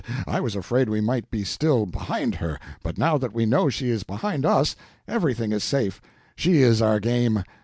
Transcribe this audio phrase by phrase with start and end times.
[0.25, 3.91] I was afraid we might be still behind her, but now that we know she
[3.91, 4.75] is behind us,
[5.07, 6.01] everything is safe.
[6.35, 7.43] She is our game.